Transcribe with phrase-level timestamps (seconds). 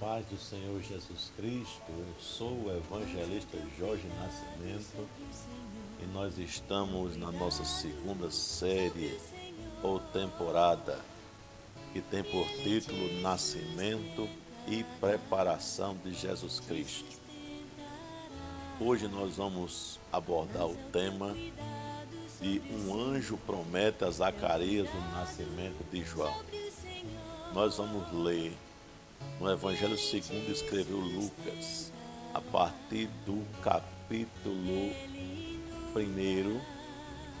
[0.00, 5.08] paz do Senhor Jesus Cristo, eu sou o evangelista Jorge Nascimento
[6.00, 9.18] e nós estamos na nossa segunda série
[9.82, 11.00] ou temporada
[11.92, 14.28] que tem por título Nascimento
[14.68, 17.18] e Preparação de Jesus Cristo.
[18.80, 21.34] Hoje nós vamos abordar o tema
[22.40, 26.34] de um anjo promete a Zacarias o nascimento de João.
[27.52, 28.56] Nós vamos ler
[29.40, 31.92] no Evangelho segundo escreveu Lucas,
[32.34, 34.92] a partir do capítulo
[35.94, 36.60] 1,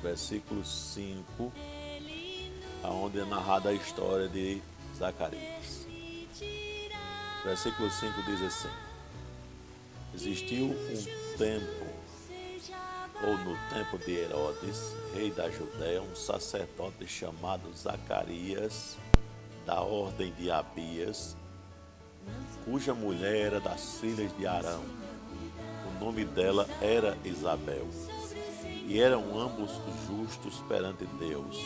[0.00, 1.52] versículo 5,
[2.84, 4.62] aonde é narrada a história de
[4.96, 5.88] Zacarias.
[7.44, 8.68] Versículo 5 diz assim:
[10.14, 11.86] Existiu um tempo,
[13.24, 18.96] ou no tempo de Herodes, rei da Judéia, um sacerdote chamado Zacarias,
[19.66, 21.36] da ordem de Abias,
[22.64, 24.82] cuja mulher era das filhas de Arão.
[25.86, 27.86] O nome dela era Isabel.
[28.86, 29.70] E eram ambos
[30.06, 31.56] justos perante Deus,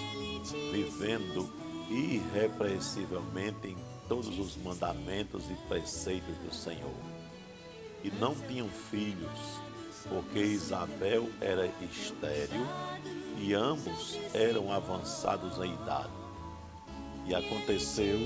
[0.73, 1.53] vivendo
[1.89, 3.77] irrepreensivelmente em
[4.09, 6.95] todos os mandamentos e preceitos do Senhor.
[8.03, 9.61] E não tinham filhos,
[10.09, 12.67] porque Isabel era estéril
[13.39, 16.11] e ambos eram avançados em idade.
[17.27, 18.19] E aconteceu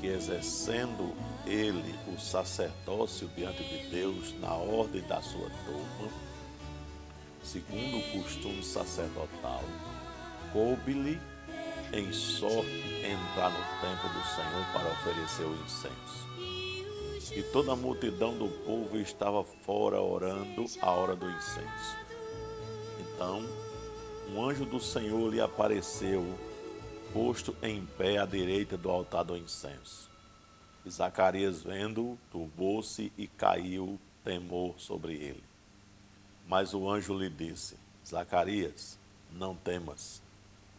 [0.00, 1.14] que, exercendo
[1.46, 6.10] ele o sacerdócio diante de Deus na ordem da sua turma,
[7.42, 9.62] segundo o costume sacerdotal,
[10.52, 11.20] coube-lhe
[11.92, 16.26] em sorte entrar no templo do Senhor para oferecer o incenso.
[17.32, 21.96] E toda a multidão do povo estava fora orando a hora do incenso.
[23.00, 23.44] Então,
[24.30, 26.24] um anjo do Senhor lhe apareceu,
[27.12, 30.15] posto em pé à direita do altar do incenso.
[30.88, 35.42] Zacarias, vendo, turbou-se e caiu temor sobre ele.
[36.46, 38.98] Mas o anjo lhe disse: Zacarias,
[39.32, 40.22] não temas,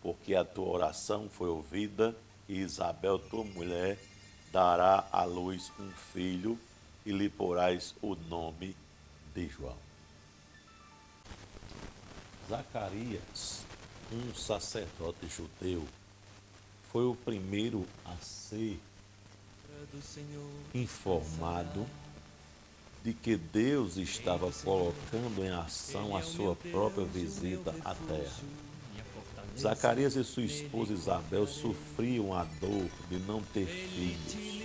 [0.02, 2.16] porque a tua oração foi ouvida,
[2.48, 4.00] e Isabel, tua mulher,
[4.52, 6.58] dará à luz um filho,
[7.06, 8.76] e lhe porás o nome
[9.36, 9.78] de João.
[12.50, 13.66] Zacarias,
[14.12, 15.86] um sacerdote judeu,
[16.92, 18.80] foi o primeiro a ser
[20.74, 21.86] informado
[23.04, 28.68] de que Deus estava colocando em ação a sua própria visita à terra.
[29.58, 34.58] Zacarias e sua esposa Isabel sofriam a dor de não ter filhos.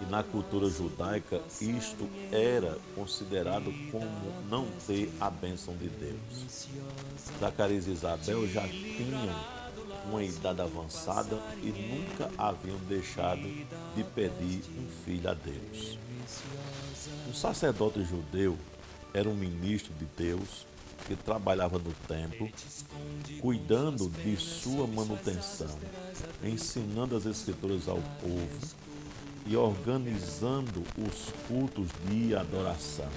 [0.00, 6.68] E na cultura judaica, isto era considerado como não ter a bênção de Deus.
[7.38, 9.65] Zacarias e Isabel já tinham
[10.08, 13.42] uma idade avançada e nunca haviam deixado
[13.94, 15.98] de pedir um filho a Deus.
[17.28, 18.56] Um sacerdote judeu
[19.12, 20.66] era um ministro de Deus
[21.06, 22.48] que trabalhava no templo,
[23.40, 25.78] cuidando de sua manutenção,
[26.42, 28.76] ensinando as escrituras ao povo
[29.46, 33.08] e organizando os cultos de adoração.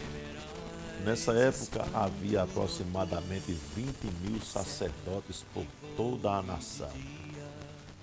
[1.03, 5.65] Nessa época havia aproximadamente 20 mil sacerdotes por
[5.95, 6.91] toda a nação.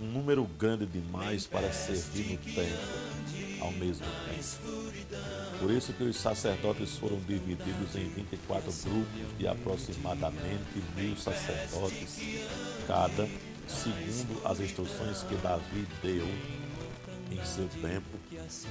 [0.01, 5.59] Um número grande demais para servir no templo ao mesmo tempo.
[5.59, 12.19] Por isso que os sacerdotes foram divididos em 24 grupos de aproximadamente mil sacerdotes
[12.87, 13.29] cada,
[13.67, 16.27] segundo as instruções que Davi deu
[17.31, 18.07] em seu tempo,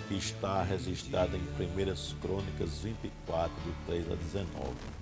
[0.08, 4.96] que está registrada em 1 Crônicas 24, do 3 a 19.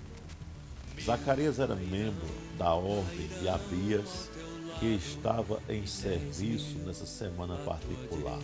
[1.02, 2.26] Zacarias era membro
[2.56, 4.30] da ordem de Abias,
[4.78, 8.38] que estava em serviço nessa semana particular.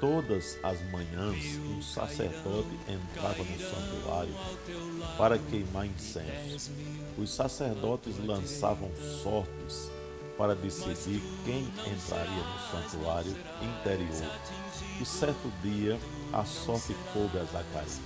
[0.00, 4.34] Todas as manhãs, um sacerdote entrava no santuário
[5.16, 6.70] para queimar incenso.
[7.16, 8.90] Os sacerdotes lançavam
[9.22, 9.90] sortes
[10.36, 14.30] para decidir quem entraria no santuário interior.
[15.00, 15.98] E certo dia
[16.32, 18.00] a sorte coube a Zacarias.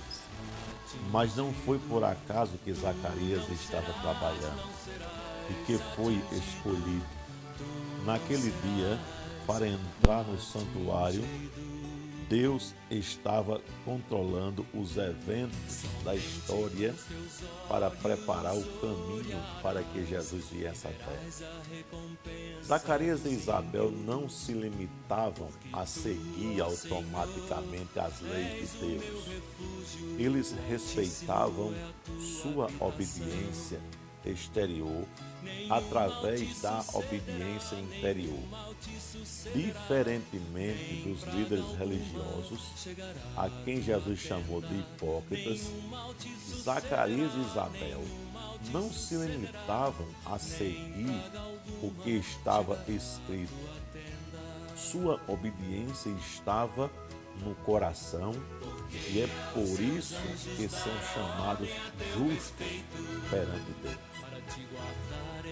[1.11, 4.69] Mas não foi por acaso que Zacarias estava trabalhando
[5.49, 7.05] e que foi escolhido
[8.05, 8.99] naquele dia
[9.45, 11.23] para entrar no santuário
[12.31, 16.95] Deus estava controlando os eventos da história
[17.67, 21.19] para preparar o caminho para que Jesus viesse à terra.
[22.63, 29.25] Zacarias e Isabel não se limitavam a seguir automaticamente as leis de Deus.
[30.17, 31.73] Eles respeitavam
[32.41, 33.81] sua obediência
[34.25, 35.05] exterior
[35.69, 38.39] através da obediência interior.
[39.55, 42.87] Diferentemente dos líderes religiosos,
[43.35, 45.71] a quem Jesus chamou de hipócritas,
[46.63, 48.03] Zacarias e Isabel
[48.71, 51.21] não se limitavam a seguir
[51.81, 53.53] o que estava escrito.
[54.75, 56.91] Sua obediência estava
[57.43, 58.33] no coração
[59.09, 60.15] e é por isso
[60.55, 61.69] que são chamados
[62.17, 62.67] justos
[63.29, 64.11] perante Deus.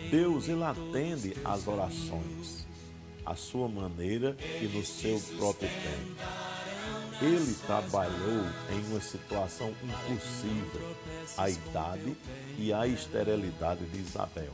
[0.09, 2.67] Deus ele atende às orações,
[3.25, 6.49] à sua maneira e no seu próprio tempo.
[7.21, 10.95] Ele trabalhou em uma situação impossível,
[11.37, 12.15] a idade
[12.57, 14.53] e a esterilidade de Isabel,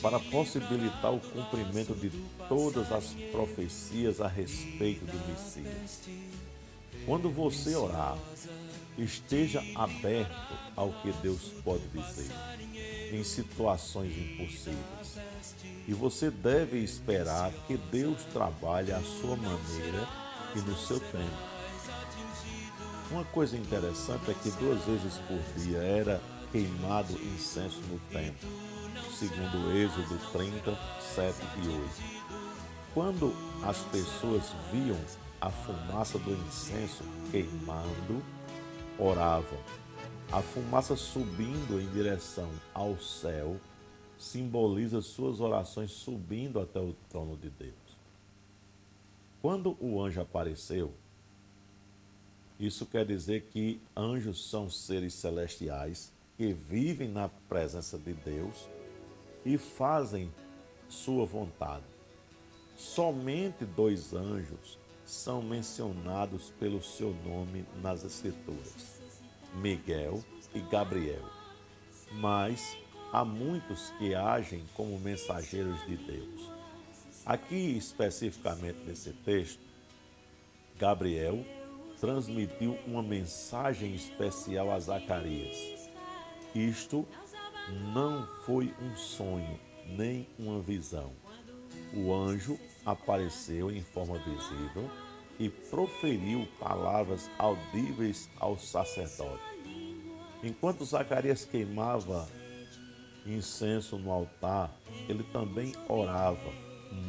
[0.00, 2.10] para possibilitar o cumprimento de
[2.48, 6.00] todas as profecias a respeito do Messias.
[7.06, 8.16] Quando você orar,
[8.96, 12.30] esteja aberto ao que Deus pode dizer
[13.12, 15.18] em situações impossíveis.
[15.86, 20.08] E você deve esperar que Deus trabalhe à sua maneira
[20.54, 21.52] e no seu tempo.
[23.10, 28.48] Uma coisa interessante é que duas vezes por dia era queimado incenso no templo,
[29.18, 30.78] segundo Êxodo 30,
[31.14, 31.90] 7 e 8.
[32.94, 34.98] Quando as pessoas viam
[35.42, 37.02] a fumaça do incenso
[37.32, 38.22] queimando,
[38.96, 39.58] oravam.
[40.30, 43.60] A fumaça subindo em direção ao céu
[44.16, 47.74] simboliza suas orações subindo até o trono de Deus.
[49.42, 50.94] Quando o anjo apareceu,
[52.60, 58.68] isso quer dizer que anjos são seres celestiais que vivem na presença de Deus
[59.44, 60.32] e fazem
[60.88, 61.84] sua vontade.
[62.76, 64.80] Somente dois anjos
[65.12, 69.02] são mencionados pelo seu nome nas Escrituras:
[69.54, 70.24] Miguel
[70.54, 71.22] e Gabriel.
[72.12, 72.78] Mas
[73.12, 76.50] há muitos que agem como mensageiros de Deus.
[77.26, 79.60] Aqui, especificamente nesse texto,
[80.78, 81.44] Gabriel
[82.00, 85.90] transmitiu uma mensagem especial a Zacarias.
[86.54, 87.06] Isto
[87.94, 91.12] não foi um sonho, nem uma visão.
[91.94, 94.90] O anjo apareceu em forma visível
[95.38, 99.42] e proferiu palavras audíveis ao sacerdote.
[100.42, 102.28] Enquanto Zacarias queimava
[103.26, 104.74] incenso no altar,
[105.06, 106.50] ele também orava,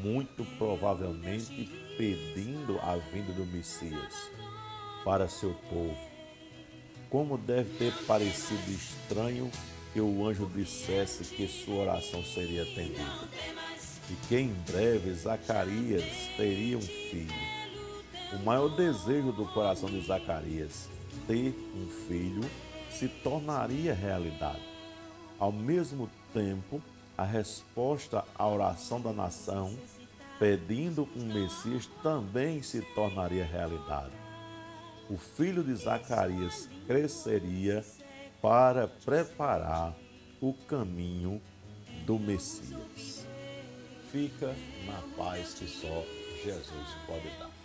[0.03, 4.31] muito provavelmente pedindo a vinda do Messias
[5.05, 5.97] para seu povo.
[7.09, 9.49] Como deve ter parecido estranho
[9.93, 13.72] que o anjo dissesse que sua oração seria atendida
[14.09, 16.03] e que em breve Zacarias
[16.35, 17.53] teria um filho.
[18.33, 20.89] O maior desejo do coração de Zacarias,
[21.27, 22.41] ter um filho,
[22.89, 24.61] se tornaria realidade.
[25.39, 26.81] Ao mesmo tempo,
[27.17, 29.77] a resposta à oração da nação,
[30.39, 34.23] pedindo um Messias, também se tornaria realidade
[35.09, 37.83] o filho de Zacarias cresceria
[38.41, 39.95] para preparar
[40.41, 41.41] o caminho
[42.05, 43.22] do Messias.
[44.13, 44.53] Fica
[44.85, 46.05] na paz que só
[46.43, 47.62] Jesus pode dar.